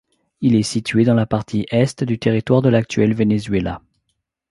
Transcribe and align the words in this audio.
Il 0.41 0.55
est 0.55 0.63
situé 0.63 1.03
dans 1.03 1.13
la 1.13 1.27
partie 1.27 1.67
est 1.69 2.03
du 2.03 2.17
territoire 2.17 2.63
de 2.63 2.69
l'actuel 2.69 3.13
Venezuela. 3.13 3.83